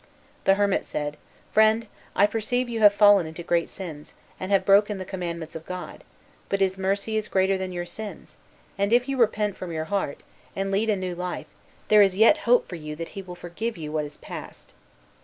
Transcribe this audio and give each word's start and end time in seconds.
The 0.45 0.55
hermit 0.55 0.83
said, 0.83 1.15
"Friend, 1.51 1.85
I 2.15 2.25
perceive 2.25 2.67
you 2.67 2.79
have 2.79 2.91
fallen 2.91 3.27
into 3.27 3.43
great 3.43 3.69
sins, 3.69 4.15
and 4.39 4.51
have 4.51 4.65
broken 4.65 4.97
the 4.97 5.05
commandments 5.05 5.53
of 5.55 5.63
God, 5.63 6.03
but 6.49 6.59
his 6.59 6.75
mercy 6.75 7.17
is 7.17 7.27
greater 7.27 7.55
than 7.55 7.71
your 7.71 7.85
sins; 7.85 8.37
and 8.79 8.91
if 8.91 9.07
you 9.07 9.15
repent 9.15 9.57
from 9.57 9.71
your 9.71 9.85
heart, 9.85 10.23
and 10.55 10.71
lead 10.71 10.89
a 10.89 10.95
new 10.95 11.13
life, 11.13 11.45
there 11.89 12.01
is 12.01 12.17
yet 12.17 12.37
hope 12.49 12.67
for 12.67 12.77
you 12.77 12.95
that 12.95 13.09
he 13.09 13.21
will 13.21 13.35
forgive 13.35 13.77
you 13.77 13.91
what 13.91 14.05
is 14.05 14.17
past." 14.17 14.73